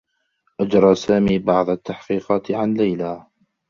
[0.59, 3.25] أجرى سامي بعض التّحقيقات عن ليلى.